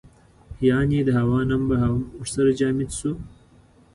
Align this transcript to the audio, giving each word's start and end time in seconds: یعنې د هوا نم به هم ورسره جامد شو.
یعنې 0.69 0.99
د 1.01 1.09
هوا 1.19 1.39
نم 1.49 1.61
به 1.69 1.75
هم 1.83 1.95
ورسره 2.19 2.49
جامد 2.59 2.89
شو. 2.99 3.11